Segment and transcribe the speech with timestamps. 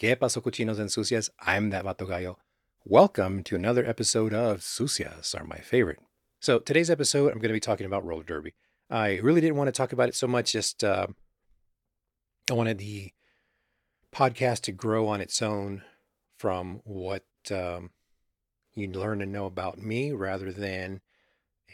[0.00, 1.28] ¿Qué pasó, cochinos and sucias?
[1.40, 2.38] I'm that vato gallo.
[2.86, 5.98] Welcome to another episode of Sucias Are My Favorite.
[6.40, 8.54] So, today's episode, I'm going to be talking about roller derby.
[8.88, 11.08] I really didn't want to talk about it so much, just uh,
[12.50, 13.12] I wanted the
[14.10, 15.82] podcast to grow on its own
[16.38, 17.90] from what um,
[18.74, 21.02] you learn and know about me rather than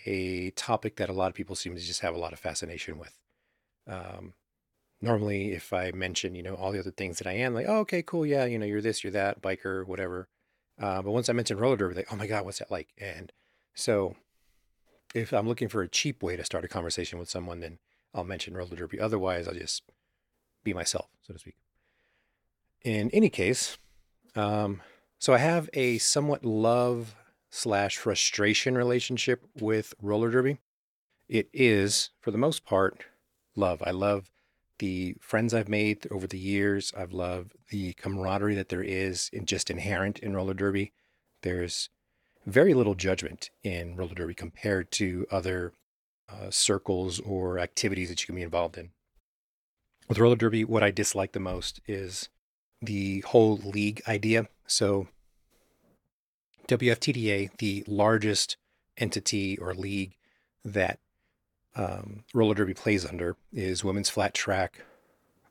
[0.05, 2.99] a topic that a lot of people seem to just have a lot of fascination
[2.99, 3.17] with.
[3.87, 4.35] Um,
[5.01, 7.81] normally, if I mention, you know, all the other things that I am, like, oh,
[7.81, 10.29] okay, cool, yeah, you know, you're this, you're that, biker, whatever.
[10.81, 12.89] Uh, but once I mention roller derby, like, oh my God, what's that like?
[12.99, 13.33] And
[13.75, 14.17] so
[15.15, 17.79] if I'm looking for a cheap way to start a conversation with someone, then
[18.15, 19.01] I'll mention roller derby.
[19.01, 19.83] Otherwise, I'll just
[20.65, 21.57] be myself, so to speak.
[22.83, 23.79] In any case,
[24.35, 24.83] um,
[25.19, 27.15] so I have a somewhat love
[27.51, 30.59] slash frustration relationship with roller derby.
[31.29, 33.05] It is, for the most part,
[33.57, 33.83] love.
[33.85, 34.31] I love
[34.79, 36.93] the friends I've made over the years.
[36.97, 40.93] I've loved the camaraderie that there is in just inherent in roller derby.
[41.43, 41.89] There's
[42.47, 45.73] very little judgment in roller derby compared to other
[46.29, 48.91] uh, circles or activities that you can be involved in.
[50.09, 52.29] With roller derby, what I dislike the most is
[52.81, 54.49] the whole league idea.
[54.67, 55.09] So,
[56.69, 58.57] WFTDA, the largest
[58.97, 60.17] entity or league
[60.65, 60.99] that
[61.77, 64.85] um, roller derby plays under, is Women's Flat Track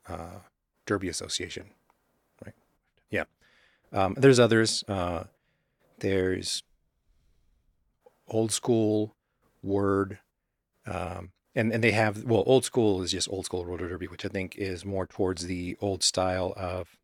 [0.08, 0.40] uh,
[0.86, 1.66] Derby Association.
[2.44, 2.56] Right?
[3.10, 3.26] Yeah.
[3.94, 4.84] Um, there's others.
[4.88, 5.26] Uh,
[6.00, 6.64] there's
[8.28, 9.16] old school,
[9.64, 10.20] word,
[10.86, 14.26] um, and and they have well, old school is just old school roller derby, which
[14.26, 16.98] I think is more towards the old style of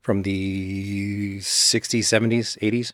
[0.00, 2.92] from the 60s, 70s, 80s.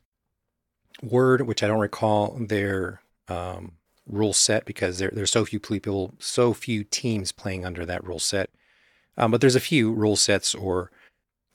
[1.03, 3.73] Word, which I don't recall their um,
[4.13, 8.19] rule set because there there's so few people, so few teams playing under that rule
[8.19, 8.51] set.
[9.17, 10.91] Um, but there's a few rule sets or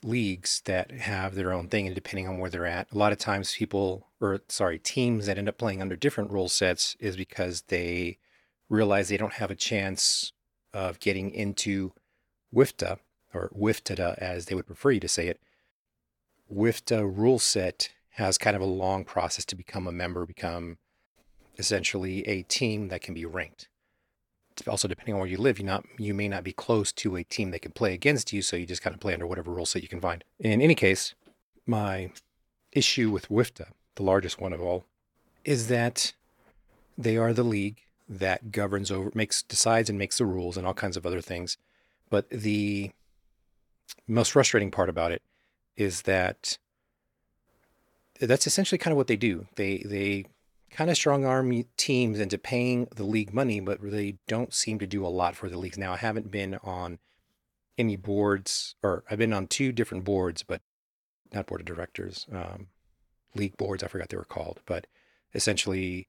[0.04, 3.18] leagues that have their own thing, and depending on where they're at, a lot of
[3.18, 7.64] times people, or sorry, teams that end up playing under different rule sets is because
[7.64, 8.18] they
[8.70, 10.34] realize they don't have a chance
[10.74, 11.94] of getting into
[12.54, 12.98] WIFTA
[13.34, 15.40] or WIFTA as they would prefer you to say it,
[16.54, 20.78] WIFTA rule set has kind of a long process to become a member, become
[21.58, 23.68] essentially a team that can be ranked.
[24.68, 27.24] Also, depending on where you live, you not you may not be close to a
[27.24, 29.68] team that can play against you, so you just kind of play under whatever rule
[29.68, 30.24] set you can find.
[30.40, 31.14] In any case,
[31.66, 32.12] my
[32.72, 34.86] issue with WIFTA, the largest one of all,
[35.46, 36.14] is that
[36.98, 40.74] they are the league that governs over, makes, decides, and makes the rules, and all
[40.74, 41.58] kinds of other things.
[42.10, 42.92] But the
[44.08, 45.22] most frustrating part about it
[45.76, 46.58] is that
[48.20, 49.46] that's essentially kind of what they do.
[49.56, 50.26] They they
[50.72, 54.88] kind of strong arm teams into paying the league money, but they don't seem to
[54.88, 55.78] do a lot for the leagues.
[55.78, 57.00] Now, I haven't been on
[57.78, 60.62] any boards, or I've been on two different boards, but
[61.34, 62.68] not board of directors, um,
[63.36, 63.84] league boards.
[63.84, 64.88] I forgot they were called, but
[65.34, 66.08] essentially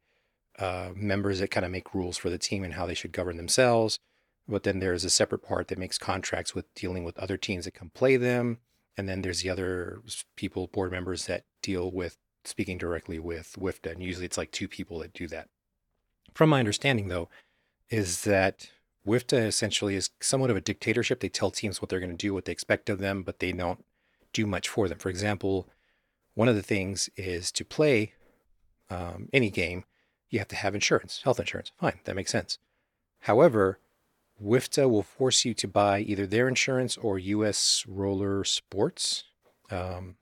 [0.59, 3.37] uh, members that kind of make rules for the team and how they should govern
[3.37, 3.99] themselves.
[4.47, 7.75] But then there's a separate part that makes contracts with dealing with other teams that
[7.75, 8.59] can play them
[8.99, 10.03] and then there's the other
[10.35, 13.93] people, board members that deal with speaking directly with WIFTA.
[13.93, 15.49] And usually it's like two people that do that.
[16.35, 17.29] From my understanding, though,
[17.91, 18.71] is that
[19.07, 21.21] WIFTA essentially is somewhat of a dictatorship.
[21.21, 23.53] They tell teams what they're going to do, what they expect of them, but they
[23.53, 23.85] don't
[24.33, 24.99] do much for them.
[24.99, 25.69] For example,
[26.35, 28.13] one of the things is to play
[28.91, 29.85] um, any game,
[30.31, 31.73] you have to have insurance, health insurance.
[31.79, 32.59] Fine, that makes sense.
[33.21, 33.79] However,
[34.43, 39.25] WIFTA will force you to buy either their insurance or US Roller Sports,
[39.71, 40.17] um,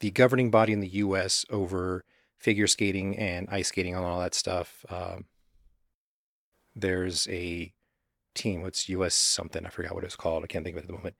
[0.00, 2.04] the governing body in the US over
[2.36, 4.84] figure skating and ice skating and all that stuff.
[4.88, 5.26] Um,
[6.74, 7.72] there's a
[8.34, 10.86] team, what's US something, I forgot what it's called, I can't think of it at
[10.88, 11.16] the moment.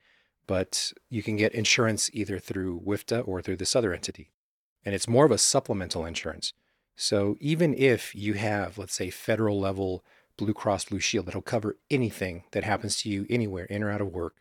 [0.47, 4.31] But you can get insurance either through WIFTA or through this other entity.
[4.85, 6.55] And it's more of a supplemental insurance.
[6.97, 10.05] So even if you have, let's say, federal level
[10.41, 14.01] Blue Cross Blue Shield that'll cover anything that happens to you anywhere, in or out
[14.01, 14.37] of work.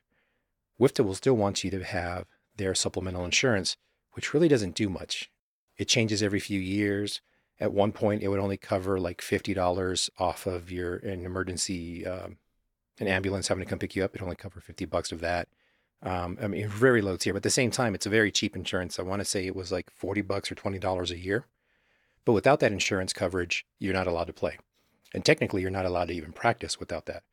[0.80, 2.26] WIFTA will still want you to have
[2.56, 3.76] their supplemental insurance,
[4.14, 5.30] which really doesn't do much.
[5.78, 7.22] It changes every few years.
[7.60, 12.38] At one point, it would only cover like $50 off of your an emergency, um,
[13.00, 14.16] an ambulance having to come pick you up.
[14.16, 15.48] It only cover 50 bucks of that.
[16.02, 18.56] Um, I mean, very low tier, but at the same time, it's a very cheap
[18.56, 19.00] insurance.
[19.00, 21.46] I want to say it was like 40 bucks or $20 a year.
[22.24, 24.58] But without that insurance coverage, you're not allowed to play.
[25.14, 27.24] And technically, you're not allowed to even practice without that.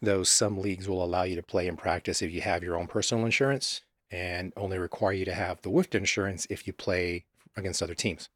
[0.00, 2.86] Though some leagues will allow you to play and practice if you have your own
[2.86, 7.24] personal insurance and only require you to have the WIFTA insurance if you play
[7.56, 8.28] against other teams.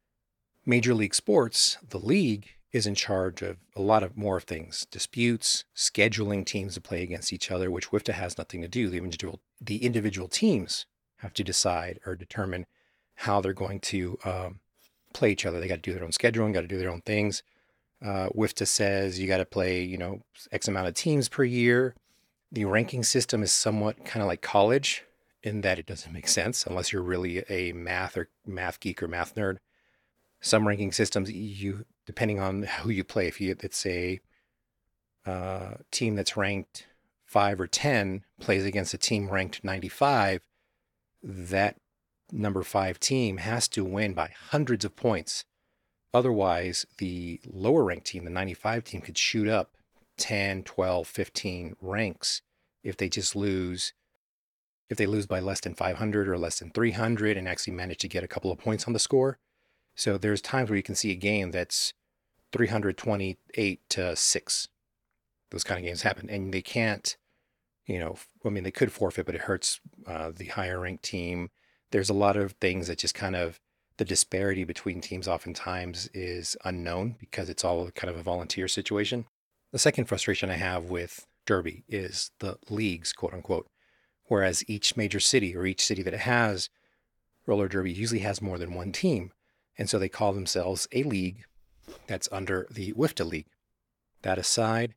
[0.65, 5.65] Major League Sports, the league, is in charge of a lot of more things disputes,
[5.75, 8.89] scheduling teams to play against each other, which WIFTA has nothing to do.
[8.89, 10.85] The individual, the individual teams
[11.17, 12.65] have to decide or determine
[13.15, 14.59] how they're going to um,
[15.13, 15.59] play each other.
[15.59, 17.43] They got to do their own scheduling, got to do their own things.
[18.03, 21.95] Uh, WIFTA says you got to play, you know, X amount of teams per year.
[22.51, 25.03] The ranking system is somewhat kind of like college
[25.43, 29.07] in that it doesn't make sense unless you're really a math or math geek or
[29.07, 29.57] math nerd.
[30.41, 34.19] Some ranking systems, you depending on who you play, if you it's a
[35.25, 36.87] uh, team that's ranked
[37.25, 40.41] five or ten plays against a team ranked 95,
[41.21, 41.75] that
[42.31, 45.45] number five team has to win by hundreds of points.
[46.13, 49.75] Otherwise, the lower ranked team, the 95 team, could shoot up
[50.17, 52.41] 10, 12, 15 ranks
[52.83, 53.93] if they just lose.
[54.89, 58.07] If they lose by less than 500 or less than 300 and actually manage to
[58.07, 59.37] get a couple of points on the score.
[59.95, 61.93] So there's times where you can see a game that's
[62.53, 64.67] 328 to 6.
[65.51, 66.29] Those kind of games happen.
[66.29, 67.15] And they can't,
[67.85, 71.49] you know, I mean, they could forfeit, but it hurts uh, the higher ranked team
[71.91, 73.59] there's a lot of things that just kind of
[73.97, 79.25] the disparity between teams oftentimes is unknown because it's all kind of a volunteer situation.
[79.71, 83.67] The second frustration I have with Derby is the leagues, quote unquote.
[84.29, 86.69] Whereas each major city or each city that it has
[87.47, 89.31] roller derby usually has more than one team.
[89.75, 91.45] And so they call themselves a league
[92.05, 93.47] that's under the WIFTA League.
[94.21, 94.93] That aside,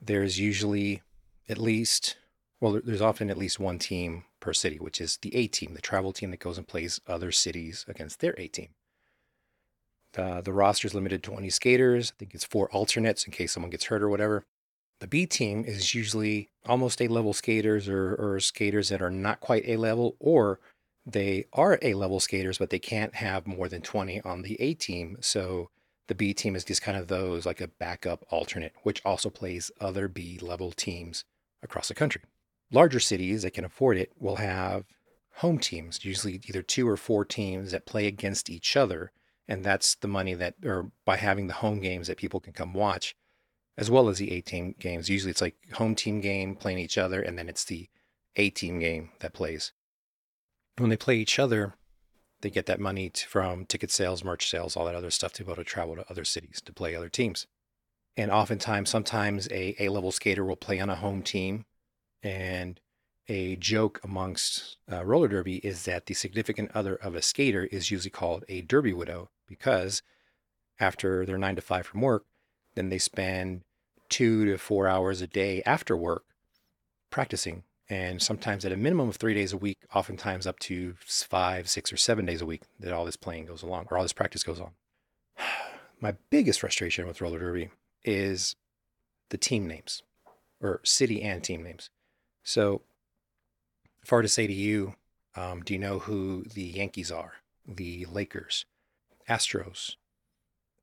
[0.00, 1.02] there's usually
[1.50, 2.16] at least,
[2.62, 5.82] well, there's often at least one team per city, which is the A team, the
[5.82, 8.68] travel team that goes and plays other cities against their A team.
[10.16, 12.12] Uh, the roster is limited to 20 skaters.
[12.12, 14.46] I think it's four alternates in case someone gets hurt or whatever.
[15.02, 19.40] The B team is usually almost A level skaters or, or skaters that are not
[19.40, 20.60] quite A level, or
[21.04, 24.74] they are A level skaters, but they can't have more than 20 on the A
[24.74, 25.16] team.
[25.20, 25.70] So
[26.06, 29.72] the B team is just kind of those like a backup alternate, which also plays
[29.80, 31.24] other B level teams
[31.62, 32.22] across the country
[32.72, 34.84] larger cities that can afford it will have
[35.36, 39.12] home teams, usually either two or four teams that play against each other.
[39.46, 42.72] And that's the money that, or by having the home games that people can come
[42.72, 43.14] watch,
[43.76, 45.08] as well as the A team games.
[45.08, 47.88] Usually it's like home team game playing each other, and then it's the
[48.36, 49.72] A team game that plays.
[50.78, 51.74] When they play each other,
[52.40, 55.50] they get that money from ticket sales, merch sales, all that other stuff to be
[55.50, 57.46] able to travel to other cities to play other teams.
[58.16, 61.64] And oftentimes, sometimes a A level skater will play on a home team
[62.22, 62.80] and
[63.28, 67.90] a joke amongst uh, roller derby is that the significant other of a skater is
[67.90, 70.02] usually called a derby widow because
[70.80, 72.24] after their nine to five from work,
[72.74, 73.62] then they spend
[74.08, 76.24] two to four hours a day after work
[77.10, 77.62] practicing.
[77.88, 81.92] And sometimes at a minimum of three days a week, oftentimes up to five, six,
[81.92, 84.42] or seven days a week that all this playing goes along or all this practice
[84.42, 84.70] goes on.
[86.00, 87.70] My biggest frustration with roller derby
[88.04, 88.56] is
[89.28, 90.02] the team names
[90.60, 91.90] or city and team names.
[92.44, 92.82] So,
[94.02, 94.94] if I were to say to you,
[95.36, 97.34] um, do you know who the Yankees are?
[97.66, 98.64] The Lakers,
[99.28, 99.96] Astros,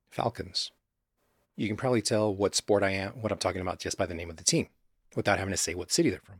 [0.09, 0.71] Falcons.
[1.59, 4.13] You can probably tell what sport I am, what I'm talking about just by the
[4.13, 4.69] name of the team
[5.13, 6.39] without having to say what city they're from.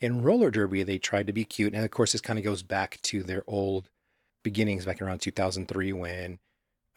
[0.00, 1.74] In roller derby, they tried to be cute.
[1.74, 3.90] And of course, this kind of goes back to their old
[4.42, 6.38] beginnings back around 2003 when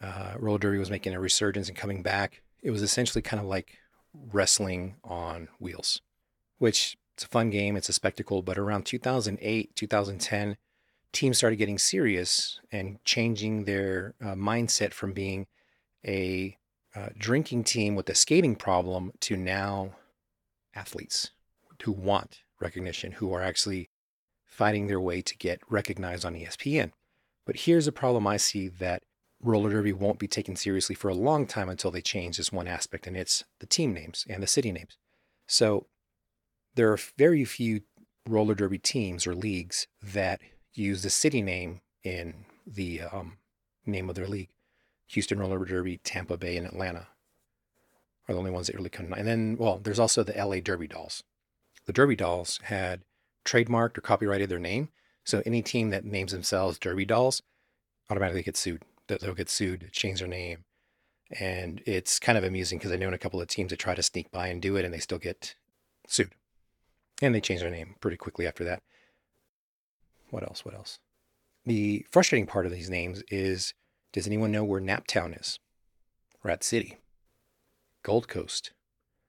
[0.00, 2.40] uh, roller derby was making a resurgence and coming back.
[2.62, 3.76] It was essentially kind of like
[4.14, 6.00] wrestling on wheels,
[6.56, 8.40] which it's a fun game, it's a spectacle.
[8.40, 10.56] But around 2008, 2010,
[11.12, 15.48] teams started getting serious and changing their uh, mindset from being
[16.02, 16.56] a
[16.94, 19.96] uh, drinking team with a skating problem to now
[20.74, 21.30] athletes
[21.82, 23.88] who want recognition, who are actually
[24.44, 26.92] fighting their way to get recognized on ESPN.
[27.46, 29.02] But here's a problem I see that
[29.42, 32.68] roller derby won't be taken seriously for a long time until they change this one
[32.68, 34.98] aspect, and it's the team names and the city names.
[35.46, 35.86] So
[36.74, 37.82] there are very few
[38.28, 40.40] roller derby teams or leagues that
[40.74, 43.38] use the city name in the um,
[43.86, 44.50] name of their league.
[45.10, 47.08] Houston Roller Derby, Tampa Bay, and Atlanta
[48.28, 49.06] are the only ones that really come.
[49.06, 49.20] to mind.
[49.20, 51.24] And then, well, there's also the LA Derby Dolls.
[51.86, 53.02] The Derby Dolls had
[53.44, 54.90] trademarked or copyrighted their name.
[55.24, 57.42] So any team that names themselves Derby Dolls
[58.08, 58.82] automatically gets sued.
[59.08, 60.64] They'll get sued, change their name.
[61.38, 64.02] And it's kind of amusing because I know a couple of teams that try to
[64.02, 65.56] sneak by and do it and they still get
[66.06, 66.30] sued.
[67.20, 68.82] And they change their name pretty quickly after that.
[70.30, 70.64] What else?
[70.64, 71.00] What else?
[71.66, 73.74] The frustrating part of these names is
[74.12, 75.58] does anyone know where Naptown is?
[76.42, 76.98] Rat City,
[78.02, 78.72] Gold Coast,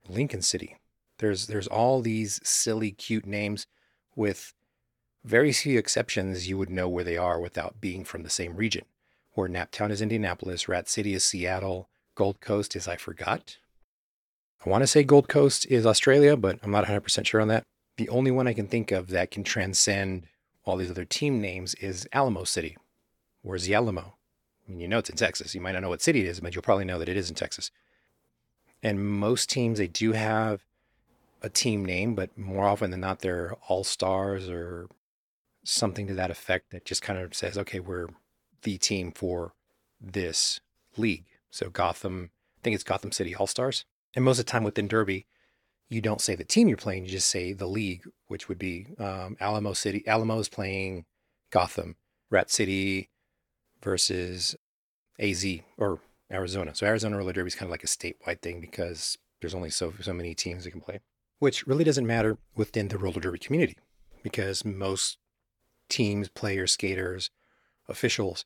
[0.08, 0.78] Lincoln City.
[1.18, 3.68] There's there's all these silly, cute names
[4.16, 4.54] with
[5.24, 8.86] very few exceptions you would know where they are without being from the same region.
[9.34, 13.58] Where Naptown is Indianapolis, Rat City is Seattle, Gold Coast is I forgot.
[14.66, 17.64] I want to say Gold Coast is Australia, but I'm not 100% sure on that.
[17.98, 20.28] The only one I can think of that can transcend
[20.66, 22.78] all these other team names is Alamo City.
[23.42, 24.16] Where's the Alamo?
[24.72, 25.54] Mean, you know it's in Texas.
[25.54, 27.30] You might not know what city it is, but you'll probably know that it is
[27.30, 27.72] in Texas.
[28.82, 30.66] And most teams, they do have
[31.42, 34.88] a team name, but more often than not, they're all stars or
[35.64, 38.08] something to that effect that just kind of says, okay, we're
[38.64, 39.54] the team for
[40.00, 40.62] this
[40.98, 41.26] league.
[41.50, 43.86] So Gotham, I think it's Gotham City All Stars.
[44.16, 45.28] And most of the time within Derby,
[45.90, 48.88] you don't say the team you're playing, you just say the league, which would be
[48.98, 50.08] um, Alamo City.
[50.08, 51.06] Alamo is playing
[51.50, 51.98] Gotham,
[52.30, 53.11] Rat City
[53.82, 54.56] versus
[55.20, 55.46] AZ
[55.78, 56.00] or
[56.32, 56.74] Arizona.
[56.76, 59.94] So Arizona roller derby is kind of like a statewide thing because there's only so
[60.02, 61.00] so many teams that can play,
[61.40, 63.78] which really doesn't matter within the roller derby community
[64.24, 65.18] because most
[65.90, 67.30] teams, players, skaters,
[67.88, 68.46] officials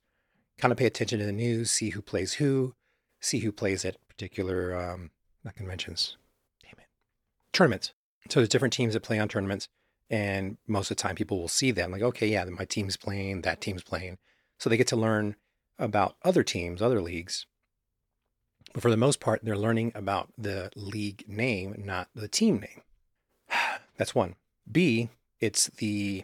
[0.57, 2.73] kind of pay attention to the news, see who plays who,
[3.19, 5.11] see who plays at particular um,
[5.43, 6.17] not conventions,
[6.63, 6.87] damn it,
[7.53, 7.93] tournaments.
[8.29, 9.67] So there's different teams that play on tournaments,
[10.09, 13.41] and most of the time people will see them like, okay, yeah, my team's playing,
[13.41, 14.17] that team's playing,
[14.57, 15.35] so they get to learn
[15.77, 17.45] about other teams, other leagues.
[18.73, 22.81] But for the most part, they're learning about the league name, not the team name.
[23.97, 24.35] That's one.
[24.69, 25.09] B,
[25.39, 26.23] it's the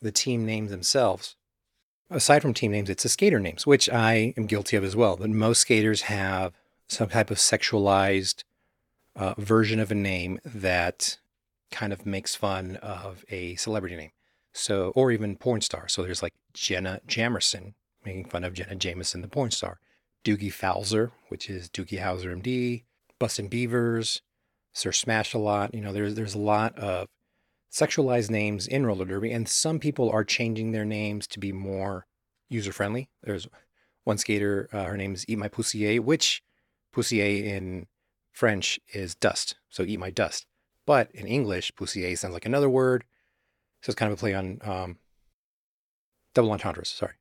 [0.00, 1.34] the team names themselves.
[2.10, 5.16] Aside from team names, it's the skater names, which I am guilty of as well.
[5.16, 6.52] But most skaters have
[6.88, 8.44] some type of sexualized
[9.16, 11.18] uh, version of a name that
[11.70, 14.10] kind of makes fun of a celebrity name.
[14.58, 15.88] So, or even porn star.
[15.88, 17.74] So there's like Jenna Jamerson
[18.04, 19.78] making fun of Jenna Jameson, the porn star.
[20.24, 22.82] Doogie Fowler, which is Doogie Howser MD,
[23.18, 24.20] Bustin' Beavers,
[24.72, 25.74] Sir Smash a lot.
[25.74, 27.08] You know, there's there's a lot of
[27.70, 32.06] sexualized names in roller derby, and some people are changing their names to be more
[32.48, 33.08] user friendly.
[33.22, 33.46] There's
[34.04, 36.42] one skater, uh, her name is Eat My Poussier, which
[36.94, 37.86] Poussier in
[38.32, 39.56] French is dust.
[39.68, 40.46] So eat my dust.
[40.86, 43.04] But in English, Poussier sounds like another word.
[43.80, 44.98] So it's kind of a play on um,
[46.34, 46.88] double entendres.
[46.88, 47.14] Sorry.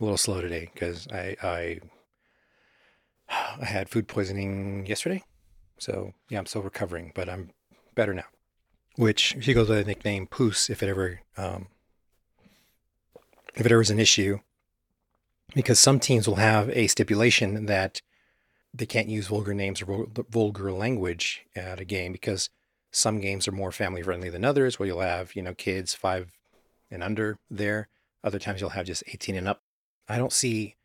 [0.00, 1.80] A little slow today because I, I
[3.60, 5.22] I had food poisoning yesterday.
[5.78, 7.50] So yeah, I'm still recovering, but I'm
[7.94, 8.24] better now.
[8.96, 11.68] Which she goes by the nickname Poos if it ever um,
[13.54, 14.38] if it ever is an issue.
[15.54, 18.02] Because some teams will have a stipulation that
[18.72, 22.50] they can't use vulgar names or vulgar language at a game because
[22.94, 26.32] some games are more family friendly than others where you'll have, you know, kids five
[26.90, 27.88] and under there.
[28.22, 29.62] Other times you'll have just 18 and up.
[30.08, 30.76] I don't see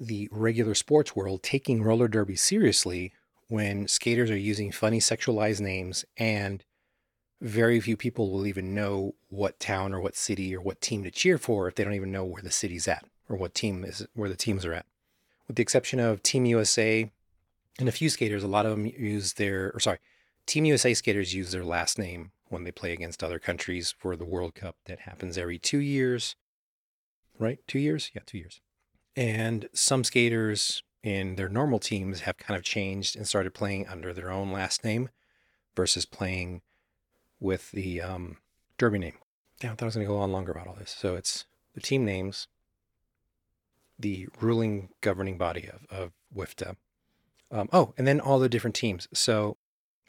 [0.00, 3.12] the regular sports world taking roller derby seriously
[3.48, 6.64] when skaters are using funny sexualized names and
[7.40, 11.10] very few people will even know what town or what city or what team to
[11.10, 14.06] cheer for if they don't even know where the city's at or what team is
[14.14, 14.86] where the teams are at.
[15.46, 17.10] With the exception of Team USA
[17.78, 19.98] and a few skaters, a lot of them use their, or sorry,
[20.46, 24.24] Team USA skaters use their last name when they play against other countries for the
[24.24, 26.36] World Cup that happens every two years.
[27.38, 27.58] Right?
[27.66, 28.10] Two years?
[28.14, 28.60] Yeah, two years.
[29.16, 34.12] And some skaters in their normal teams have kind of changed and started playing under
[34.12, 35.08] their own last name
[35.74, 36.62] versus playing
[37.40, 38.36] with the um,
[38.78, 39.18] derby name.
[39.62, 40.94] Yeah, I thought I was going to go on longer about all this.
[40.96, 42.48] So it's the team names,
[43.98, 46.76] the ruling governing body of, of WIFTA,
[47.50, 49.08] um, oh, and then all the different teams.
[49.12, 49.56] So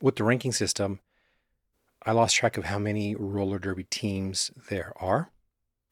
[0.03, 0.99] with the ranking system,
[2.05, 5.31] I lost track of how many roller derby teams there are.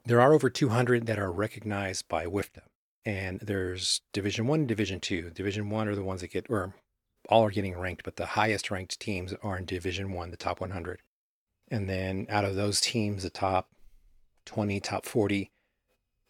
[0.05, 2.63] There are over 200 that are recognized by WIFTA.
[3.05, 5.29] And there's Division 1 and Division 2.
[5.29, 6.75] Division 1 are the ones that get or
[7.29, 10.59] all are getting ranked, but the highest ranked teams are in Division 1, the top
[10.59, 10.99] 100.
[11.69, 13.69] And then out of those teams, the top
[14.43, 15.51] 20, top 40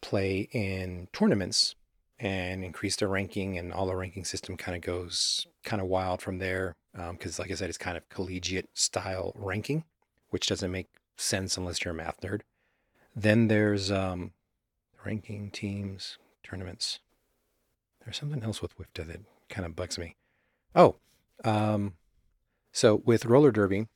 [0.00, 1.74] play in tournaments
[2.20, 6.22] and increase their ranking and all the ranking system kind of goes kind of wild
[6.22, 9.84] from there because um, like i said it's kind of collegiate style ranking
[10.30, 12.40] which doesn't make sense unless you're a math nerd
[13.14, 14.32] then there's um,
[15.04, 17.00] ranking teams tournaments
[18.04, 20.16] there's something else with WIFTA that kind of bugs me
[20.74, 20.96] oh
[21.44, 21.94] um,
[22.72, 23.86] so with roller derby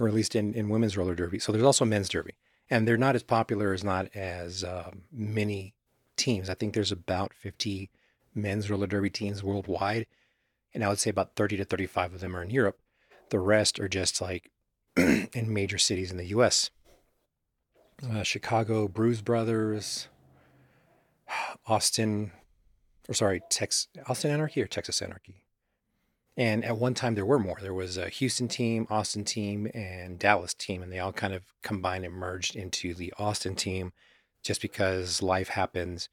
[0.00, 2.34] or at least in, in women's roller derby so there's also men's derby
[2.70, 5.74] and they're not as popular as not as um, many
[6.16, 6.48] teams.
[6.48, 7.90] I think there's about 50
[8.34, 10.06] men's roller derby teams worldwide.
[10.74, 12.78] And I would say about 30 to 35 of them are in Europe.
[13.30, 14.50] The rest are just like
[14.96, 16.70] in major cities in the US.
[18.02, 20.08] Uh, Chicago Bruise Brothers,
[21.66, 22.32] Austin,
[23.08, 25.44] or sorry, Tex, Austin Anarchy or Texas Anarchy.
[26.36, 27.58] And at one time there were more.
[27.60, 31.44] There was a Houston team, Austin team, and Dallas team, and they all kind of
[31.62, 33.92] combined and merged into the Austin team
[34.42, 36.08] just because life happens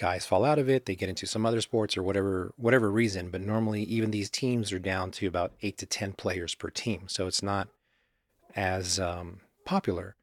[0.00, 3.28] guys fall out of it they get into some other sports or whatever whatever reason
[3.30, 7.04] but normally even these teams are down to about 8 to 10 players per team
[7.06, 7.68] so it's not
[8.56, 10.16] as um, popular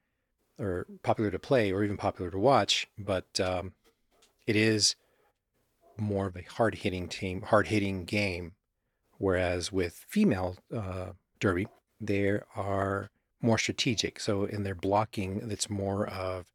[0.60, 3.74] or popular to play or even popular to watch, but um,
[4.46, 4.96] it is
[5.98, 8.54] more of a hard hitting team, hard hitting game.
[9.20, 11.68] Whereas with female uh, derby,
[12.00, 13.10] they are
[13.42, 14.20] more strategic.
[14.20, 16.46] So in their blocking, it's more of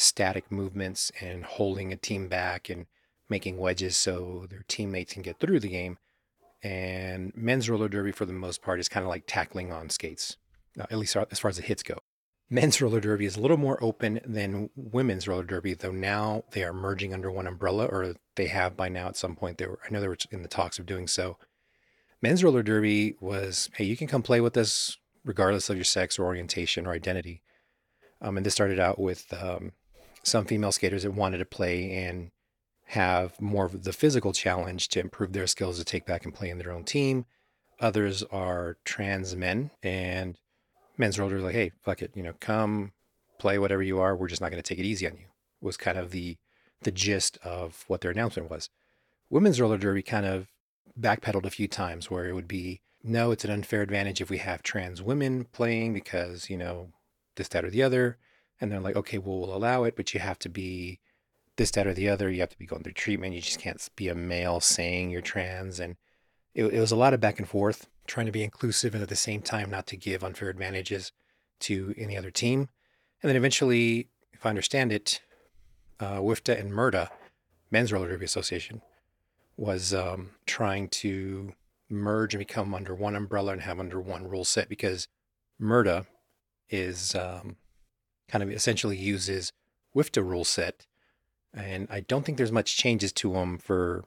[0.00, 2.86] static movements and holding a team back and
[3.28, 5.98] making wedges so their teammates can get through the game.
[6.62, 10.36] And men's roller derby, for the most part, is kind of like tackling on skates,
[10.78, 11.98] uh, at least as far as the hits go.
[12.52, 16.64] Men's roller derby is a little more open than women's roller derby, though now they
[16.64, 19.58] are merging under one umbrella, or they have by now at some point.
[19.58, 21.38] They were, I know they were in the talks of doing so.
[22.20, 26.18] Men's roller derby was, hey, you can come play with us regardless of your sex
[26.18, 27.42] or orientation or identity.
[28.20, 29.72] Um, and this started out with um,
[30.22, 32.30] some female skaters that wanted to play and
[32.86, 36.50] have more of the physical challenge to improve their skills to take back and play
[36.50, 37.24] in their own team.
[37.78, 40.36] Others are trans men and
[40.98, 42.92] men's roller like, hey, fuck it, you know, come
[43.38, 44.14] play whatever you are.
[44.14, 45.26] We're just not going to take it easy on you.
[45.60, 46.36] Was kind of the
[46.82, 48.70] the gist of what their announcement was.
[49.28, 50.48] Women's roller derby kind of
[50.98, 54.38] backpedaled a few times where it would be, no, it's an unfair advantage if we
[54.38, 56.88] have trans women playing because, you know,
[57.36, 58.18] this, that, or the other.
[58.60, 61.00] And they're like, okay, well, we'll allow it, but you have to be
[61.56, 62.30] this, that, or the other.
[62.30, 63.34] You have to be going through treatment.
[63.34, 65.80] You just can't be a male saying you're trans.
[65.80, 65.96] And
[66.54, 69.08] it, it was a lot of back and forth, trying to be inclusive and at
[69.08, 71.12] the same time not to give unfair advantages
[71.60, 72.68] to any other team.
[73.22, 75.20] And then eventually, if I understand it,
[75.98, 77.08] uh, WIFTA and MURDA,
[77.70, 78.82] Men's Roller Derby Association,
[79.56, 81.52] was um, trying to
[81.90, 85.08] merge and become under one umbrella and have under one rule set because
[85.60, 86.06] MURDA
[86.70, 87.56] is um,
[88.30, 89.52] kind of essentially uses
[89.94, 90.86] WIFTA rule set
[91.52, 94.04] and I don't think there's much changes to them for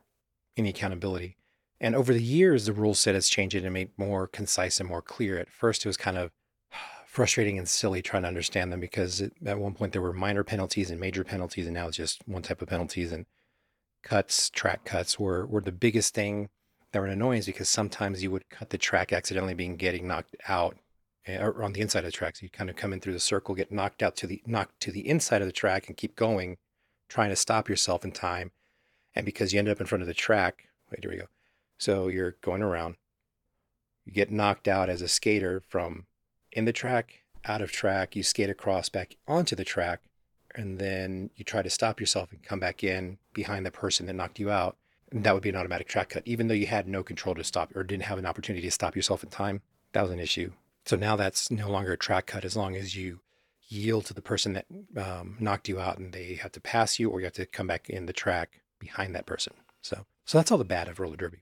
[0.56, 1.38] any accountability.
[1.80, 5.02] And over the years, the rule set has changed and made more concise and more
[5.02, 5.38] clear.
[5.38, 6.32] At first, it was kind of
[7.06, 10.90] frustrating and silly trying to understand them because at one point there were minor penalties
[10.90, 13.12] and major penalties, and now it's just one type of penalties.
[13.12, 13.26] And
[14.04, 16.50] cuts, track cuts were were the biggest thing
[16.92, 20.38] that were an annoyance because sometimes you would cut the track accidentally being getting knocked
[20.48, 20.78] out
[21.26, 22.36] Eh, or on the inside of the track.
[22.36, 24.80] So you kind of come in through the circle, get knocked out to the knocked
[24.82, 26.58] to the inside of the track, and keep going
[27.08, 28.52] trying to stop yourself in time.
[29.16, 31.28] And because you end up in front of the track, wait, here we go.
[31.78, 32.96] So you're going around,
[34.06, 36.06] you get knocked out as a skater from
[36.52, 40.02] in the track, out of track, you skate across back onto the track,
[40.56, 44.14] and then you try to stop yourself and come back in behind the person that
[44.14, 44.78] knocked you out.
[45.12, 47.44] And that would be an automatic track cut, even though you had no control to
[47.44, 49.62] stop or didn't have an opportunity to stop yourself in time.
[49.94, 50.52] That was an issue.
[50.86, 53.20] So now that's no longer a track cut as long as you
[53.68, 54.66] yield to the person that
[54.98, 57.68] um, knocked you out and they have to pass you or you have to come
[57.68, 59.54] back in the track behind that person.
[59.82, 61.40] So, so that's all the bad of roller derby.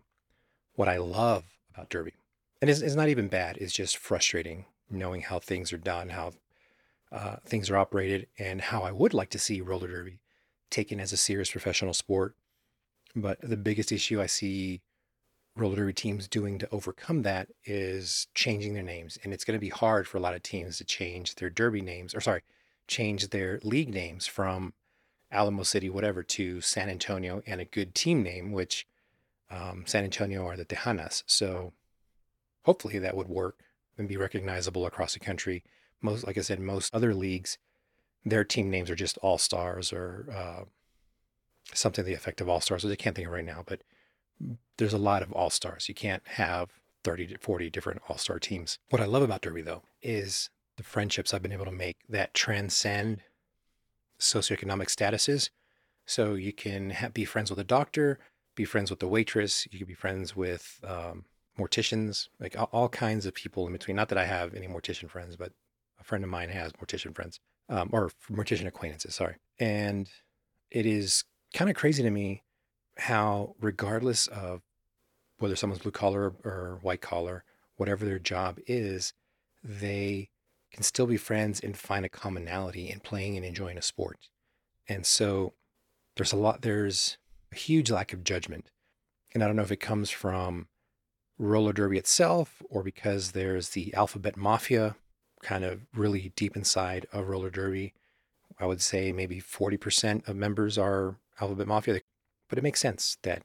[0.75, 2.13] What I love about derby,
[2.62, 6.32] and it's, it's not even bad, it's just frustrating knowing how things are done, how
[7.12, 10.19] uh, things are operated, and how I would like to see roller derby
[10.69, 12.36] taken as a serious professional sport.
[13.15, 14.82] But the biggest issue I see
[15.55, 19.17] roller derby teams doing to overcome that is changing their names.
[19.23, 21.81] And it's going to be hard for a lot of teams to change their derby
[21.81, 22.41] names, or sorry,
[22.87, 24.73] change their league names from
[25.31, 28.87] Alamo City, whatever, to San Antonio and a good team name, which
[29.49, 31.23] um, San Antonio are the Tejanas.
[31.25, 31.73] So
[32.63, 33.59] hopefully that would work
[33.97, 35.63] and be recognizable across the country.
[36.01, 37.57] Most, like I said, most other leagues,
[38.25, 40.63] their team names are just All Stars or uh,
[41.73, 43.63] something to the effect of All Stars, I can't think of right now.
[43.65, 43.81] But
[44.77, 45.88] there's a lot of all stars.
[45.88, 46.69] You can't have
[47.04, 48.80] 30 to 40 different all star teams.
[48.89, 52.34] What I love about Derby, though, is the friendships I've been able to make that
[52.34, 53.21] transcend
[54.19, 55.49] socioeconomic statuses.
[56.06, 58.19] So you can ha- be friends with a doctor,
[58.56, 61.25] be friends with the waitress, you can be friends with um,
[61.58, 63.95] morticians, like all, all, kinds of people in between.
[63.95, 65.51] Not that I have any mortician friends, but
[65.99, 69.36] a friend of mine has mortician friends um, or mortician acquaintances, sorry.
[69.60, 70.10] And
[70.69, 71.23] it is
[71.54, 72.43] kind of crazy to me
[72.97, 74.62] how, regardless of
[75.39, 77.43] whether someone's blue collar or white collar,
[77.77, 79.13] whatever their job is,
[79.63, 80.30] they
[80.71, 84.30] can still be friends and find a commonality in playing and enjoying a sport.
[84.88, 85.54] And so
[86.15, 87.17] there's a lot, there's
[87.51, 88.71] a huge lack of judgment.
[89.34, 90.67] And I don't know if it comes from
[91.38, 94.95] roller derby itself or because there's the alphabet mafia
[95.41, 97.93] kind of really deep inside of roller derby.
[98.60, 102.01] I would say maybe 40% of members are alphabet mafia.
[102.51, 103.43] But it makes sense that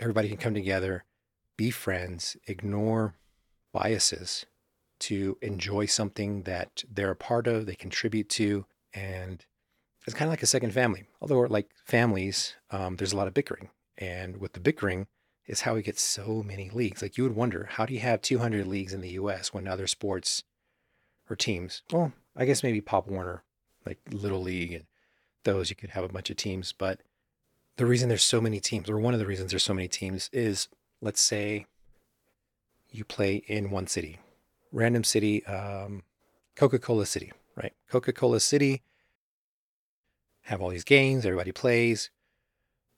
[0.00, 1.04] everybody can come together,
[1.56, 3.14] be friends, ignore
[3.72, 4.46] biases
[4.98, 9.46] to enjoy something that they're a part of, they contribute to, and
[10.04, 11.04] it's kind of like a second family.
[11.22, 15.06] Although, like families, um, there's a lot of bickering, and with the bickering
[15.46, 17.00] is how we get so many leagues.
[17.00, 19.54] Like you would wonder, how do you have 200 leagues in the U.S.
[19.54, 20.42] when other sports
[21.30, 21.82] or teams.
[21.92, 23.44] Well, I guess maybe Pop Warner,
[23.86, 24.84] like Little League and
[25.44, 26.72] those, you could have a bunch of teams.
[26.72, 27.00] But
[27.78, 30.28] the reason there's so many teams, or one of the reasons there's so many teams,
[30.32, 30.68] is
[31.00, 31.66] let's say
[32.90, 34.18] you play in one city,
[34.72, 36.02] random city, um,
[36.56, 37.72] Coca Cola City, right?
[37.88, 38.82] Coca Cola City
[40.42, 42.10] have all these games, everybody plays.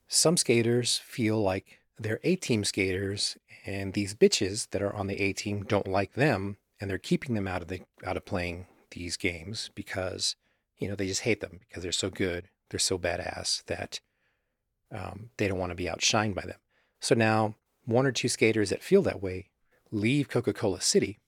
[0.08, 5.20] Some skaters feel like they're A team skaters, and these bitches that are on the
[5.20, 8.66] A team don't like them, and they're keeping them out of the out of playing
[8.92, 10.36] these games because
[10.78, 14.00] you know they just hate them because they're so good, they're so badass that
[14.92, 16.58] um, they don't want to be outshined by them.
[17.00, 19.48] So now one or two skaters that feel that way
[19.90, 21.18] leave Coca Cola City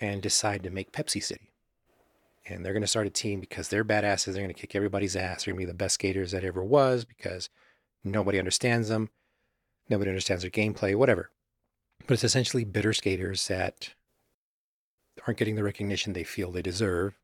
[0.00, 1.50] and decide to make Pepsi City.
[2.46, 4.26] And they're going to start a team because they're badasses.
[4.26, 5.44] They're going to kick everybody's ass.
[5.44, 7.48] They're going to be the best skaters that ever was because
[8.02, 9.10] nobody understands them.
[9.88, 11.30] Nobody understands their gameplay, whatever.
[12.06, 13.94] But it's essentially bitter skaters that
[15.26, 17.14] aren't getting the recognition they feel they deserve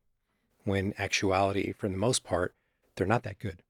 [0.63, 2.55] when actuality, for the most part,
[2.95, 3.61] they're not that good.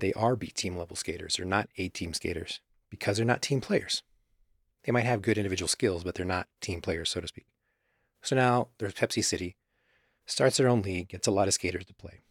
[0.00, 1.36] They are B team level skaters.
[1.36, 4.02] They're not A team skaters because they're not team players.
[4.84, 7.46] They might have good individual skills, but they're not team players, so to speak.
[8.22, 9.56] So now there's Pepsi City,
[10.26, 12.22] starts their own league, gets a lot of skaters to play.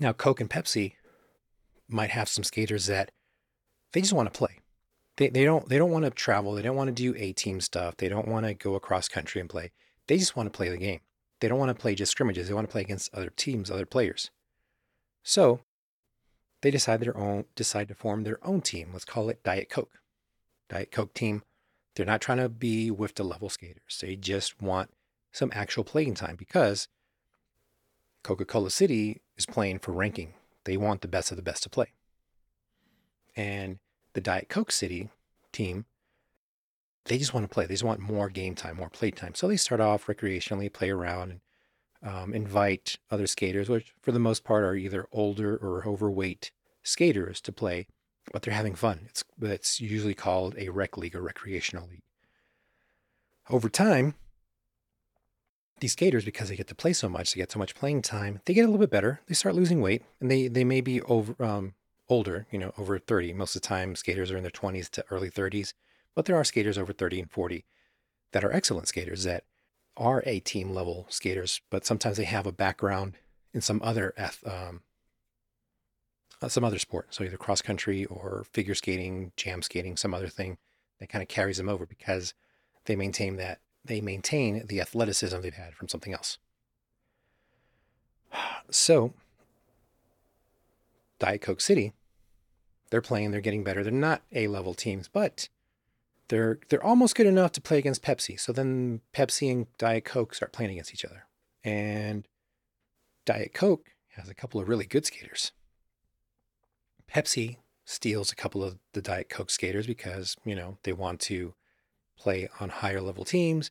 [0.00, 0.94] Now, Coke and Pepsi
[1.88, 3.10] might have some skaters that
[3.92, 4.60] they just want to play.
[5.16, 6.54] They, they don't they don't want to travel.
[6.54, 7.96] They don't want to do A team stuff.
[7.96, 9.72] They don't want to go across country and play.
[10.06, 11.00] They just want to play the game.
[11.40, 12.48] They don't want to play just scrimmages.
[12.48, 14.30] They want to play against other teams, other players.
[15.22, 15.60] So
[16.62, 18.90] they decide their own decide to form their own team.
[18.92, 20.00] Let's call it Diet Coke.
[20.68, 21.42] Diet Coke team.
[21.94, 23.98] They're not trying to be with the level skaters.
[24.00, 24.90] They just want
[25.32, 26.88] some actual playing time because
[28.22, 30.34] Coca-Cola City is playing for ranking.
[30.64, 31.92] They want the best of the best to play.
[33.34, 33.78] And
[34.12, 35.10] the Diet Coke City
[35.50, 35.86] team,
[37.06, 37.66] they just want to play.
[37.66, 39.34] They just want more game time, more play time.
[39.34, 41.40] So they start off recreationally, play around, and
[42.02, 46.50] um, invite other skaters, which for the most part are either older or overweight
[46.82, 47.86] skaters to play,
[48.32, 49.00] but they're having fun.
[49.06, 52.02] It's it's usually called a rec league or recreational league.
[53.50, 54.14] Over time,
[55.80, 58.40] these skaters, because they get to play so much, they get so much playing time,
[58.44, 59.20] they get a little bit better.
[59.26, 61.74] They start losing weight, and they they may be over um,
[62.08, 63.32] older, you know, over 30.
[63.32, 65.74] Most of the time, skaters are in their 20s to early 30s,
[66.14, 67.64] but there are skaters over 30 and 40
[68.32, 69.44] that are excellent skaters that
[69.98, 73.14] are A team level skaters, but sometimes they have a background
[73.52, 74.14] in some other
[74.46, 74.82] um,
[76.40, 77.08] uh, some other sport.
[77.10, 80.56] So either cross country or figure skating, jam skating, some other thing
[81.00, 82.32] that kind of carries them over because
[82.84, 86.38] they maintain that they maintain the athleticism they've had from something else.
[88.70, 89.14] So
[91.18, 91.94] Diet Coke City,
[92.90, 93.82] they're playing, they're getting better.
[93.82, 95.48] They're not A level teams, but
[96.28, 98.38] they're they're almost good enough to play against Pepsi.
[98.38, 101.26] So then Pepsi and Diet Coke start playing against each other.
[101.64, 102.26] And
[103.24, 105.52] Diet Coke has a couple of really good skaters.
[107.10, 111.54] Pepsi steals a couple of the Diet Coke skaters because, you know, they want to
[112.18, 113.70] play on higher level teams.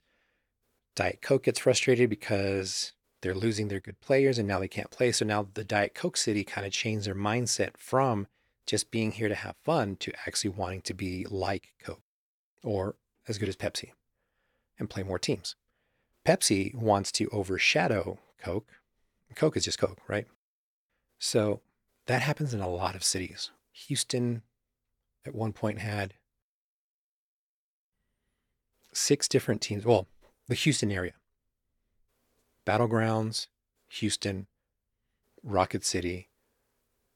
[0.95, 5.11] Diet Coke gets frustrated because they're losing their good players and now they can't play.
[5.11, 8.27] So now the Diet Coke City kind of changed their mindset from
[8.65, 12.01] just being here to have fun to actually wanting to be like Coke
[12.67, 12.95] or
[13.29, 13.91] as good as Pepsi
[14.77, 15.55] and play more teams.
[16.25, 18.67] Pepsi wants to overshadow Coke.
[19.35, 20.27] Coke is just Coke, right?
[21.17, 21.61] So
[22.07, 23.51] that happens in a lot of cities.
[23.71, 24.41] Houston
[25.25, 26.15] at one point had
[28.91, 29.85] six different teams.
[29.85, 30.07] Well,
[30.47, 31.13] the Houston area
[32.65, 33.47] Battlegrounds,
[33.89, 34.47] Houston,
[35.41, 36.27] Rocket City,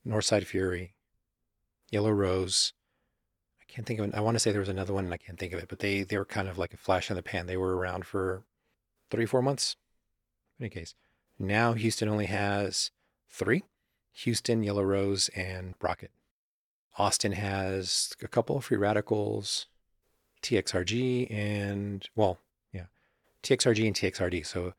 [0.08, 0.94] Northside Fury,
[1.90, 2.72] Yellow Rose.
[3.74, 4.16] Can't think of it.
[4.16, 5.80] I want to say there was another one and I can't think of it, but
[5.80, 7.48] they, they were kind of like a flash in the pan.
[7.48, 8.44] They were around for
[9.10, 9.78] three, four months.
[10.60, 10.94] In any case,
[11.40, 12.92] now Houston only has
[13.30, 13.64] three
[14.14, 16.12] Houston, Yellow Rose, and Rocket.
[16.98, 19.68] Austin has a couple of free radicals,
[20.44, 22.40] TXRG, and well,
[22.74, 22.86] yeah,
[23.44, 24.46] TXRG and TXRD.
[24.46, 24.74] So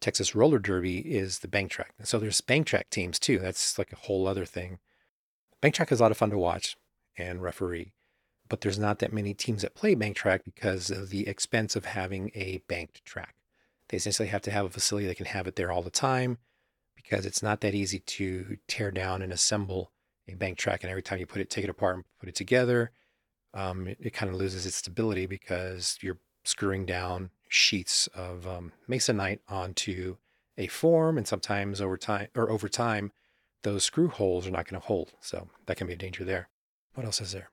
[0.00, 1.94] Texas Roller Derby is the bank track.
[2.02, 3.38] So there's bank track teams too.
[3.38, 4.80] That's like a whole other thing.
[5.60, 6.76] Bank track is a lot of fun to watch
[7.16, 7.92] and referee,
[8.52, 11.86] but there's not that many teams that play bank track because of the expense of
[11.86, 13.34] having a banked track.
[13.88, 16.36] They essentially have to have a facility that can have it there all the time
[16.94, 19.90] because it's not that easy to tear down and assemble
[20.28, 20.82] a bank track.
[20.82, 22.90] And every time you put it, take it apart and put it together,
[23.54, 28.72] um, it, it, kind of loses its stability because you're screwing down sheets of um,
[28.86, 30.16] masonite onto
[30.58, 33.12] a form, and sometimes over time or over time,
[33.62, 35.14] those screw holes are not going to hold.
[35.22, 36.50] So that can be a danger there.
[36.92, 37.51] What else is there?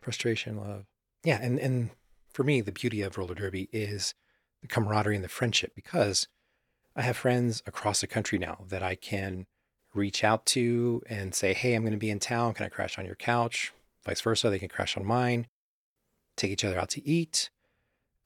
[0.00, 0.84] Frustration, love.
[1.24, 1.90] Yeah, and and
[2.32, 4.14] for me, the beauty of roller derby is
[4.60, 6.28] the camaraderie and the friendship because
[6.96, 9.46] I have friends across the country now that I can
[9.94, 12.54] reach out to and say, Hey, I'm going to be in town.
[12.54, 13.72] Can I crash on your couch?
[14.04, 14.50] Vice versa.
[14.50, 15.46] They can crash on mine,
[16.36, 17.50] take each other out to eat.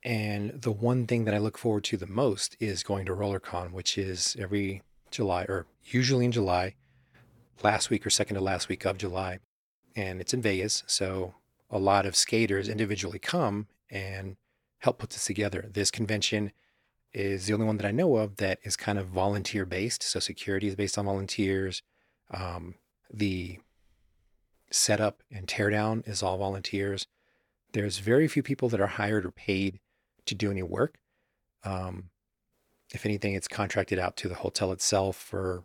[0.03, 3.71] And the one thing that I look forward to the most is going to RollerCon,
[3.71, 4.81] which is every
[5.11, 6.75] July or usually in July,
[7.61, 9.39] last week or second to last week of July.
[9.95, 10.83] And it's in Vegas.
[10.87, 11.35] So
[11.73, 14.37] a lot of skaters individually come and
[14.77, 15.67] help put this together.
[15.73, 16.51] This convention
[17.13, 20.03] is the only one that I know of that is kind of volunteer based.
[20.03, 21.81] So security is based on volunteers.
[22.31, 22.75] Um,
[23.11, 23.59] the
[24.71, 27.07] setup and teardown is all volunteers.
[27.73, 29.79] There's very few people that are hired or paid
[30.27, 30.99] to do any work.
[31.63, 32.09] Um,
[32.93, 35.63] if anything, it's contracted out to the hotel itself for,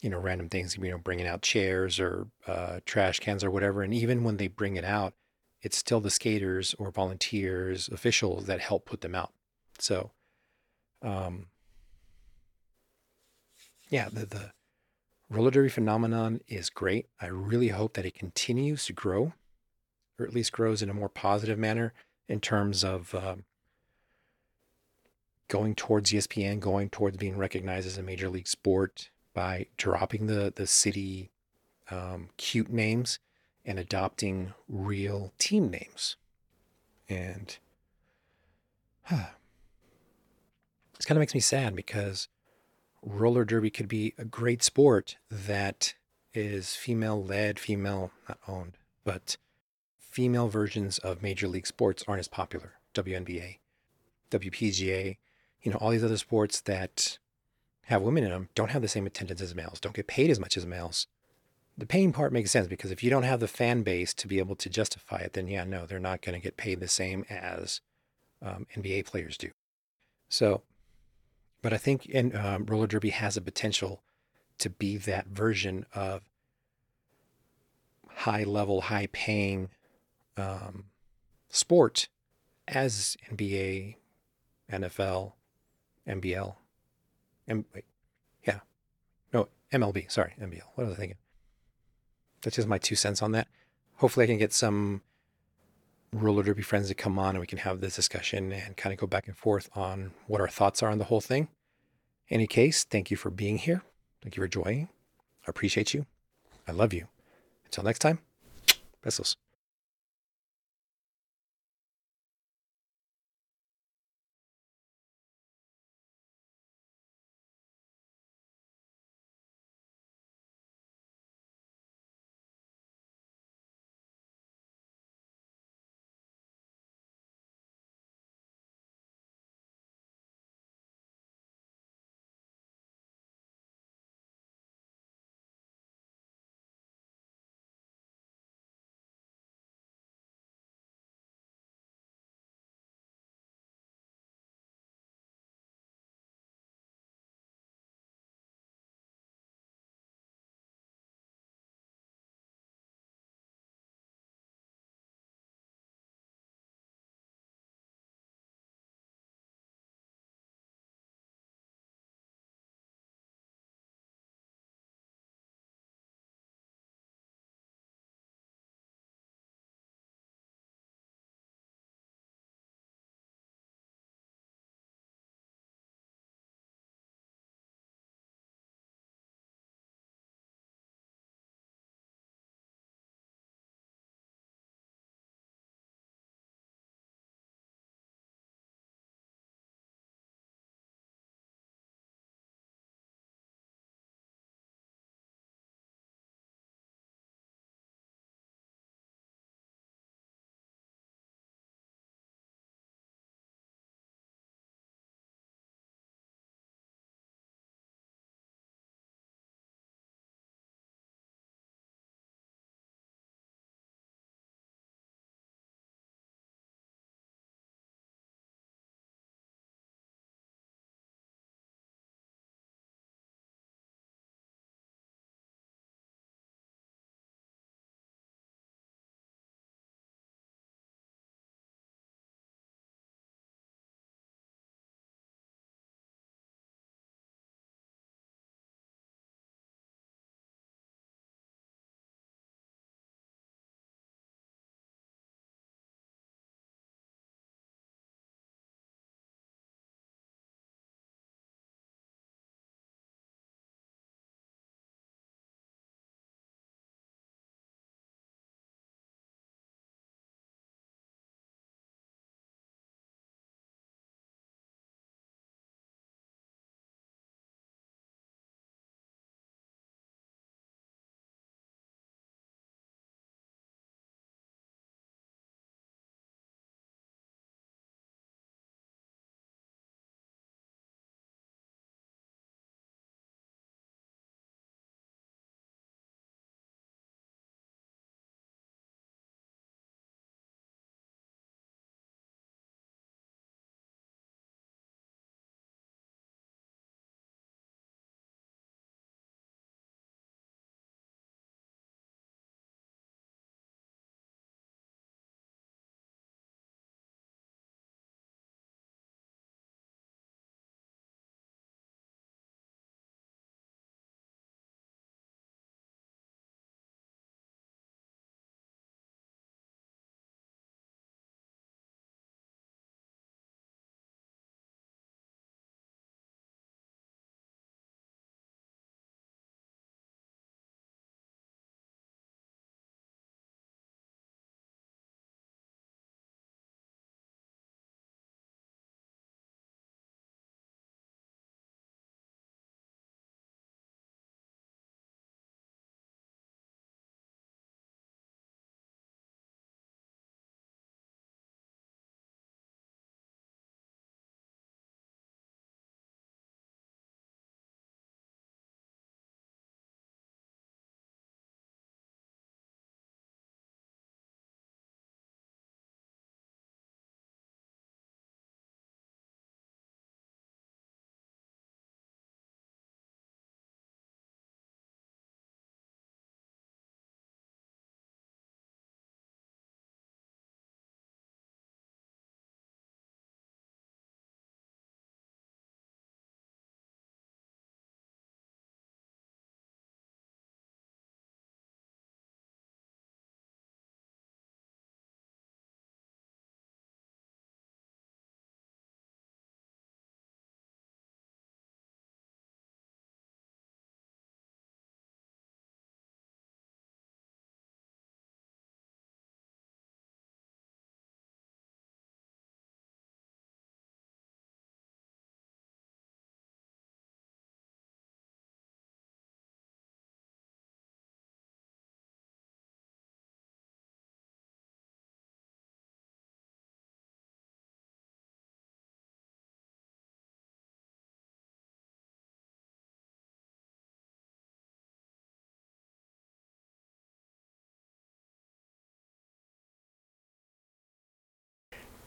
[0.00, 3.82] you know, random things, you know, bringing out chairs or uh, trash cans or whatever.
[3.82, 5.12] And even when they bring it out,
[5.62, 9.32] it's still the skaters or volunteers, officials that help put them out.
[9.78, 10.10] So,
[11.02, 11.46] um,
[13.88, 14.52] yeah, the, the
[15.30, 17.06] roller derby phenomenon is great.
[17.20, 19.34] I really hope that it continues to grow,
[20.18, 21.92] or at least grows in a more positive manner
[22.28, 23.44] in terms of um,
[25.48, 30.52] going towards ESPN, going towards being recognized as a major league sport by dropping the
[30.54, 31.30] the city
[31.90, 33.18] um, cute names
[33.64, 36.16] and adopting real team names.
[37.08, 37.56] And
[39.04, 39.30] huh,
[40.96, 42.28] this kind of makes me sad because
[43.02, 45.94] roller derby could be a great sport that
[46.34, 49.36] is female led, female not owned, but
[49.98, 52.74] female versions of major league sports aren't as popular.
[52.94, 53.58] WNBA,
[54.30, 55.16] WPGA,
[55.62, 57.18] you know, all these other sports that
[57.86, 60.38] have women in them don't have the same attendance as males, don't get paid as
[60.38, 61.06] much as males.
[61.82, 64.38] The paying part makes sense because if you don't have the fan base to be
[64.38, 67.24] able to justify it, then yeah, no, they're not going to get paid the same
[67.28, 67.80] as
[68.40, 69.50] um, NBA players do.
[70.28, 70.62] So,
[71.60, 74.00] but I think in, um, roller derby has a potential
[74.58, 76.22] to be that version of
[78.08, 79.68] high level, high paying
[80.36, 80.84] um,
[81.48, 82.06] sport
[82.68, 83.96] as NBA,
[84.70, 85.32] NFL,
[86.06, 86.54] NBL,
[87.48, 87.84] M- wait,
[88.46, 88.60] yeah,
[89.32, 90.08] no, MLB.
[90.08, 90.62] Sorry, NBL.
[90.76, 91.18] What was I thinking?
[92.42, 93.48] That's just my two cents on that.
[93.96, 95.02] Hopefully, I can get some
[96.12, 98.98] roller derby friends to come on and we can have this discussion and kind of
[98.98, 101.48] go back and forth on what our thoughts are on the whole thing.
[102.28, 103.82] In any case, thank you for being here.
[104.22, 104.88] Thank you for joining.
[105.46, 106.06] I appreciate you.
[106.68, 107.08] I love you.
[107.64, 108.18] Until next time,
[109.04, 109.36] besos.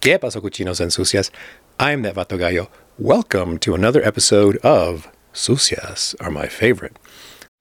[0.05, 1.31] ¿Qué pasó, cochinos and sucias?
[1.79, 2.69] I'm that Vato Gallo.
[2.99, 6.99] Welcome to another episode of Sucias Are My Favorite.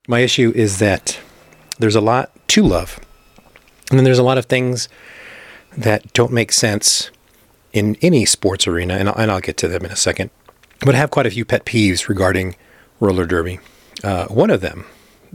[0.09, 1.19] My issue is that
[1.79, 3.01] there's a lot to love,
[3.89, 4.91] and then there's a lot of things
[5.75, 7.11] that don't make sense
[7.73, 10.29] in any sports arena, and I'll, get to them in a second.
[10.81, 12.57] But I have quite a few pet peeves regarding
[13.01, 13.59] roller derby.
[14.03, 14.85] Uh, one of them,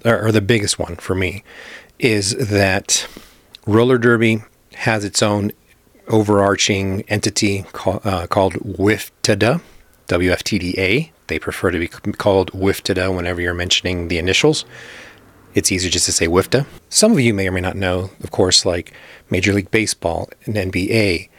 [0.06, 1.44] or the biggest one for me,
[1.98, 3.08] is that
[3.66, 4.44] roller derby
[4.76, 5.54] has its own
[6.10, 9.62] overarching entity uh, called WIFTDA,
[10.08, 11.12] WFTDA.
[11.28, 14.66] They prefer to be called WIFTDA whenever you're mentioning the initials.
[15.54, 16.66] It's easier just to say WIFTA.
[16.90, 18.94] Some of you may or may not know, of course, like
[19.30, 21.30] Major League Baseball and NBA,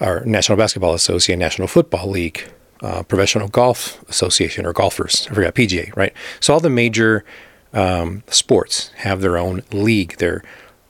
[0.00, 2.48] or National Basketball Association, National Football League,
[2.82, 5.28] uh, Professional Golf Association, or golfers.
[5.30, 6.12] I forgot PGA, right?
[6.40, 7.24] So all the major
[7.72, 10.42] um, sports have their own league, their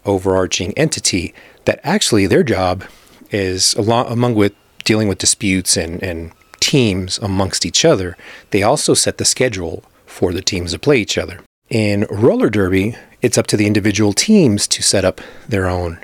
[0.07, 2.85] overarching entity that actually their job
[3.31, 8.16] is along among with dealing with disputes and, and teams amongst each other,
[8.51, 11.41] they also set the schedule for the teams to play each other.
[11.68, 16.01] In roller derby, it's up to the individual teams to set up their own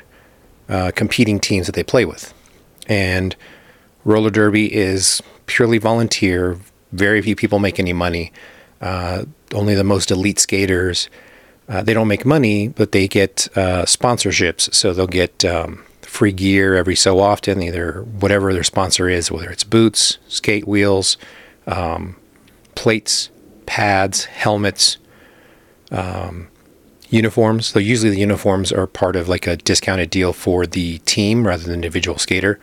[0.69, 2.33] uh, competing teams that they play with.
[2.89, 3.35] And
[4.05, 6.59] roller derby is purely volunteer.
[6.93, 8.33] Very few people make any money.
[8.81, 9.25] Uh,
[9.55, 11.09] only the most elite skaters.
[11.69, 14.73] Uh, they don't make money, but they get uh, sponsorships.
[14.73, 19.51] So they'll get um, free gear every so often, either whatever their sponsor is, whether
[19.51, 21.17] it's boots, skate wheels,
[21.67, 22.17] um,
[22.75, 23.31] plates,
[23.67, 24.99] pads, helmets,
[25.91, 26.49] um,
[27.09, 27.67] uniforms.
[27.67, 31.65] So usually the uniforms are part of like a discounted deal for the team rather
[31.65, 32.61] than individual skater.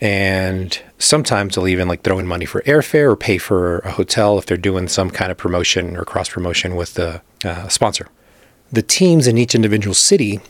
[0.00, 4.38] And sometimes they'll even like throw in money for airfare or pay for a hotel
[4.38, 8.08] if they're doing some kind of promotion or cross promotion with the uh, sponsor.
[8.70, 10.40] The teams in each individual city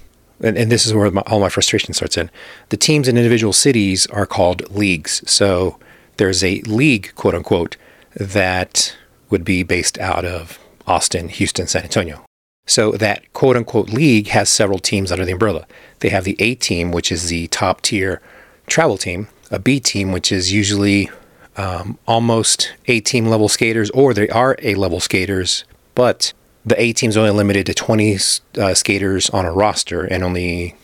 [0.43, 2.31] and, and this is where my, all my frustration starts in.
[2.69, 5.23] The teams in individual cities are called leagues.
[5.31, 5.79] So
[6.17, 7.77] there's a league, quote unquote,
[8.15, 8.97] that
[9.31, 12.25] would be based out of Austin, Houston, San Antonio.
[12.67, 15.67] So that quote unquote league has several teams under the umbrella.
[16.01, 18.21] They have the A team, which is the top tier
[18.67, 21.11] travel team, a B team, which is usually
[21.57, 25.65] um, almost A team level skaters, or they are A level skaters,
[25.95, 26.33] but
[26.69, 28.15] the A team's only limited to 20
[28.59, 30.75] uh, skaters on a roster, and only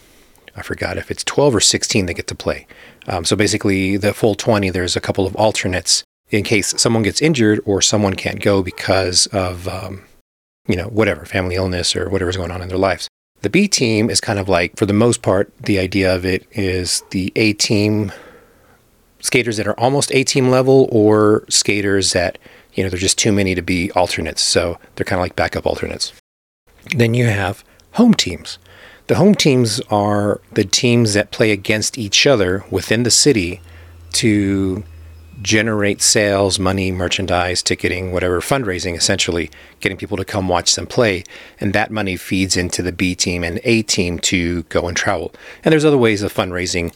[0.57, 2.66] I forgot if it's 12 or 16 that get to play.
[3.07, 7.20] Um, so basically, the full 20, there's a couple of alternates in case someone gets
[7.20, 10.05] injured or someone can't go because of, um,
[10.66, 13.09] you know, whatever, family illness or whatever's going on in their lives.
[13.43, 16.47] The B team is kind of like, for the most part, the idea of it
[16.53, 18.11] is the A team
[19.20, 22.39] skaters that are almost A team level or skaters that
[22.75, 24.43] you know, there's just too many to be alternates.
[24.43, 26.12] So they're kind of like backup alternates.
[26.95, 28.59] Then you have home teams.
[29.07, 33.61] The home teams are the teams that play against each other within the city
[34.12, 34.85] to
[35.43, 39.51] generate sales, money, merchandise, ticketing, whatever, fundraising essentially,
[39.81, 41.25] getting people to come watch them play.
[41.61, 45.35] And that money feeds into the B team and A team to go and travel.
[45.64, 46.95] And there's other ways of fundraising.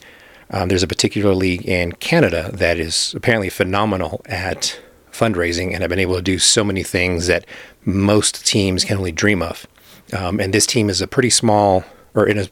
[0.51, 4.79] Um, there's a particular league in Canada that is apparently phenomenal at
[5.19, 7.45] fundraising and have been able to do so many things that
[7.85, 9.67] most teams can only dream of.
[10.13, 11.83] Um, and this team is a pretty small,
[12.15, 12.47] or in a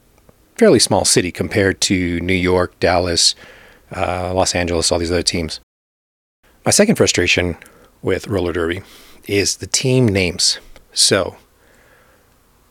[0.55, 3.35] fairly small city compared to New York, Dallas,
[3.95, 5.59] uh, Los Angeles, all these other teams.
[6.65, 7.57] My second frustration
[8.01, 8.81] with roller derby
[9.27, 10.59] is the team names.
[10.93, 11.37] So,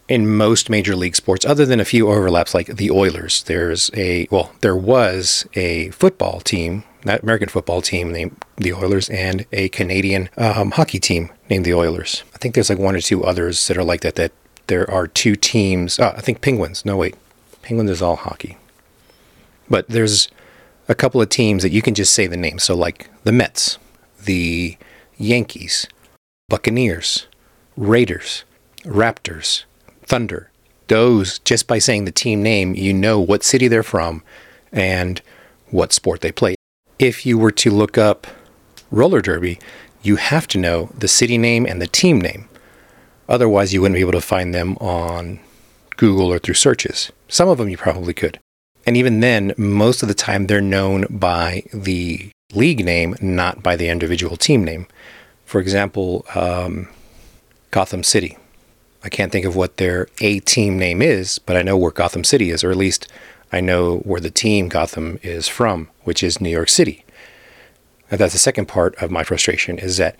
[0.09, 4.29] in most major league sports, other than a few overlaps like the Oilers, there's a,
[4.31, 9.69] well, there was a football team that American football team named the Oilers and a
[9.69, 12.25] Canadian um, hockey team named the Oilers.
[12.35, 14.17] I think there's like one or two others that are like that.
[14.17, 14.33] That
[14.67, 15.99] there are two teams.
[15.99, 16.85] Oh, I think Penguins.
[16.85, 17.15] No, wait,
[17.63, 18.59] Penguins is all hockey.
[19.69, 20.29] But there's
[20.89, 22.59] a couple of teams that you can just say the name.
[22.59, 23.79] So like the Mets,
[24.25, 24.77] the
[25.17, 25.87] Yankees,
[26.49, 27.27] Buccaneers,
[27.77, 28.45] Raiders,
[28.85, 29.65] Raptors,
[30.03, 30.51] Thunder.
[30.89, 34.23] Those just by saying the team name, you know what city they're from
[34.73, 35.21] and
[35.71, 36.56] what sport they play
[36.99, 38.27] if you were to look up
[38.91, 39.59] roller derby,
[40.03, 42.49] you have to know the city name and the team name.
[43.29, 45.41] Otherwise, you wouldn't be able to find them on
[45.97, 47.11] Google or through searches.
[47.29, 48.39] Some of them you probably could.
[48.87, 53.75] And even then, most of the time they're known by the league name, not by
[53.75, 54.87] the individual team name.
[55.45, 56.89] For example, um,
[57.73, 58.39] Gotham City.
[59.03, 62.25] I can't think of what their A team name is, but I know where Gotham
[62.25, 63.09] City is, or at least
[63.53, 67.05] I know where the team Gotham is from, which is New York City.
[68.11, 70.19] And that's the second part of my frustration is that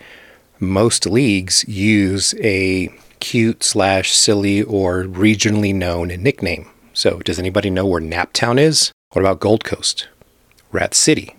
[0.59, 6.69] most leagues use a cute slash silly or regionally known nickname.
[6.93, 8.91] So does anybody know where Naptown is?
[9.11, 10.07] What about Gold Coast?
[10.71, 11.37] Rat City?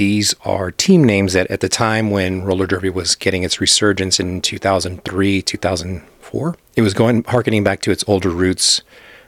[0.00, 4.18] these are team names that at the time when roller derby was getting its resurgence
[4.18, 8.80] in 2003, 2004, it was going harkening back to its older roots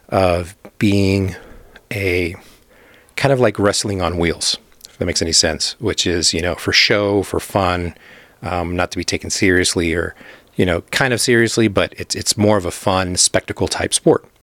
[0.09, 1.37] of being
[1.93, 2.35] a
[3.17, 6.55] kind of like wrestling on wheels, if that makes any sense, which is, you know,
[6.55, 7.95] for show, for fun,
[8.43, 10.15] um, not to be taken seriously or,
[10.57, 14.25] you know, kind of seriously, but it's, it's more of a fun spectacle type sport.